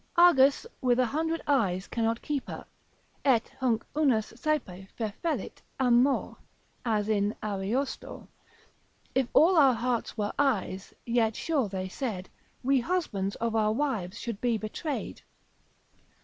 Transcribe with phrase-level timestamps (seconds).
[0.17, 2.65] Argus with a hundred eyes cannot keep her,
[3.23, 6.35] et hunc unus saepe fefellit amor,
[6.83, 8.27] as in Ariosto,
[9.13, 12.29] If all our hearts were eyes, yet sure they said
[12.63, 15.21] We husbands of our wives should be betrayed.